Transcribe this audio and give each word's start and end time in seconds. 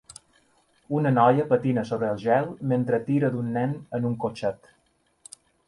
Una 0.99 1.11
noia 1.17 1.45
patina 1.51 1.83
sobre 1.91 2.09
el 2.15 2.23
gel 2.25 2.49
mentre 2.73 3.01
tira 3.11 3.31
d'un 3.37 3.55
nen 3.61 3.79
en 4.01 4.11
un 4.13 4.19
cotxet. 4.27 4.77